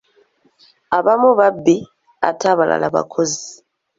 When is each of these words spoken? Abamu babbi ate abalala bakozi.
Abamu 0.97 1.29
babbi 1.39 1.77
ate 2.29 2.45
abalala 2.53 2.87
bakozi. 2.95 3.45